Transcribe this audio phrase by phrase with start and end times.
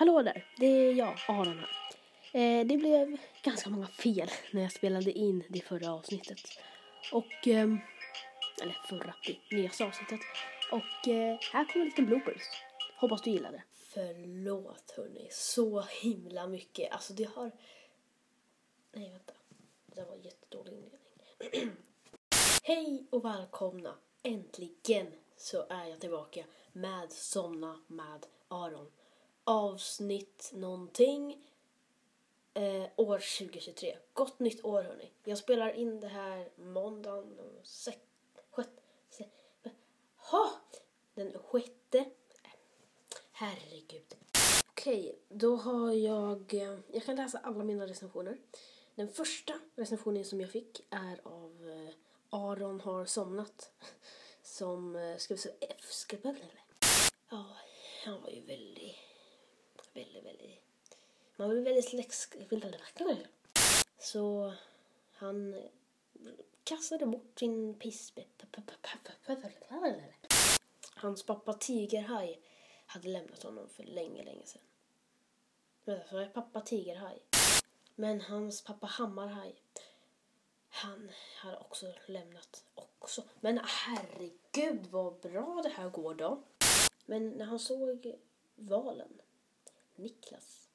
[0.00, 1.68] Hallå där, det är jag, Aron här.
[2.32, 6.40] Eh, det blev ganska många fel när jag spelade in det förra avsnittet.
[7.12, 7.68] Och, eh,
[8.62, 10.20] eller förra, det nyaste avsnittet.
[10.72, 12.42] Och eh, här kommer en liten bloopers.
[12.96, 13.62] Hoppas du gillar det.
[13.74, 16.92] Förlåt hörni, så himla mycket.
[16.92, 17.52] Alltså det har...
[18.92, 19.32] Nej vänta,
[19.86, 21.76] det där var en jättedålig inledning.
[22.62, 23.94] Hej och välkomna!
[24.22, 25.06] Äntligen
[25.36, 28.90] så är jag tillbaka med Somna med Aron
[29.44, 31.46] avsnitt någonting.
[32.54, 33.96] Eh, år 2023.
[34.12, 35.10] Gott nytt år hörni.
[35.24, 37.98] Jag spelar in det här måndagen den sex,
[38.50, 39.24] sjätte,
[40.16, 40.50] ha,
[41.14, 42.04] den sjätte.
[43.32, 44.16] Herregud.
[44.68, 48.38] Okej, då har jag, eh, jag kan läsa alla mina recensioner.
[48.94, 51.94] Den första recensionen som jag fick är av eh,
[52.30, 53.70] Aron har somnat.
[54.42, 56.36] Som eh, skrev så F, skrev
[57.30, 57.46] Ja,
[58.04, 58.96] han var ju väldigt
[59.92, 60.60] väldigt, väldigt...
[61.36, 62.76] Man blir väldigt släktskapad.
[63.98, 64.54] Så
[65.12, 65.68] han
[66.64, 68.24] kastade bort sin pispe.
[70.94, 72.40] Hans pappa Tigerhaj
[72.86, 74.62] hade lämnat honom för länge, länge sedan.
[75.84, 77.22] Vänta, pappa Tigerhaj?
[77.94, 79.54] Men hans pappa Hammarhaj,
[80.68, 83.22] han hade också lämnat också.
[83.40, 86.42] Men herregud vad bra det här går då.
[87.06, 88.14] Men när han såg
[88.54, 89.20] valen
[90.00, 90.68] Niklas.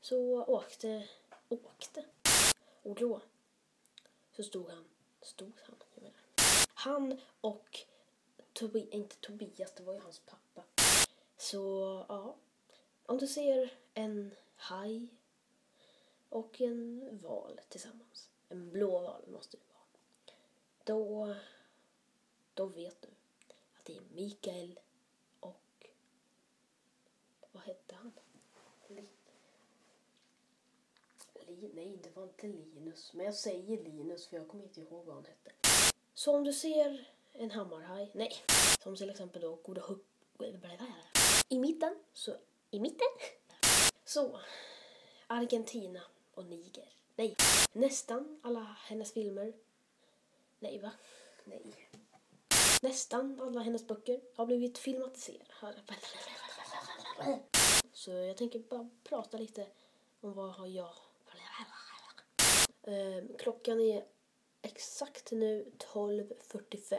[0.00, 1.08] Så åkte,
[1.48, 2.04] åkte.
[2.82, 3.20] Och då
[4.36, 4.84] så stod han,
[5.22, 6.20] stod han, jag menar.
[6.74, 7.78] Han och
[8.52, 10.64] Tobi, inte Tobias, det var ju hans pappa.
[11.36, 11.58] Så
[12.08, 12.36] ja,
[13.06, 15.08] om du ser en haj
[16.28, 19.86] och en val tillsammans, en blå val måste det vara,
[20.84, 21.34] då,
[22.54, 23.08] då vet du
[23.76, 24.80] att det är Mikael
[27.66, 28.12] hette han?
[28.88, 29.08] Li
[31.46, 33.12] Li nej, det var inte Linus.
[33.14, 35.52] Men jag säger Linus för jag kommer inte ihåg vad han hette.
[36.14, 38.32] Så om du ser en hammarhaj, nej,
[38.82, 40.06] som till exempel då Goda Hupp
[41.48, 42.36] i mitten, så
[42.70, 43.08] i mitten.
[44.04, 44.40] Så,
[45.26, 46.02] Argentina
[46.34, 46.88] och Niger.
[47.16, 47.36] Nej,
[47.72, 49.52] nästan alla hennes filmer.
[50.58, 50.92] Nej, va?
[51.44, 51.88] Nej.
[52.82, 55.82] Nästan alla hennes böcker har blivit filmatiserade.
[57.92, 59.66] Så jag tänker bara prata lite
[60.20, 60.92] om vad har jag...
[62.82, 64.04] Ehm, klockan är
[64.62, 66.96] exakt nu 12.45.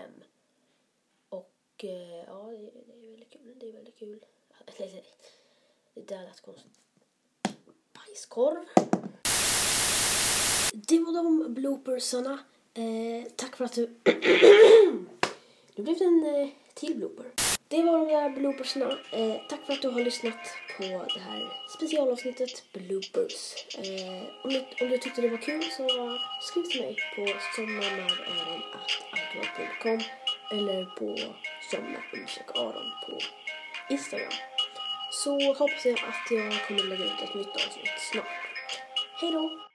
[1.30, 1.90] Och eh,
[2.28, 3.56] ja, det, är väldigt kul.
[3.60, 4.26] Det är väldigt kul.
[5.94, 6.80] Det där lät konstigt.
[7.94, 8.66] Bajskorv.
[10.74, 12.40] Det var de bloopersarna.
[12.74, 13.88] Eh, tack för att du...
[15.76, 17.47] nu blev det en eh, till blooper.
[17.70, 18.98] Det var de där bloopersna.
[19.12, 23.54] Eh, tack för att du har lyssnat på det här specialavsnittet bloopers.
[23.78, 30.00] Eh, om, du, om du tyckte det var kul så skriv till mig på sommarmedaron.com
[30.52, 31.18] eller på
[31.72, 33.18] somna-aron på
[33.90, 34.32] Instagram.
[35.12, 38.26] Så hoppas jag att jag kommer lägga ut ett nytt avsnitt snart.
[39.22, 39.67] Hej då!